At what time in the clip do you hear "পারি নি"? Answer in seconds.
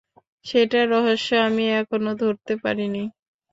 2.63-3.03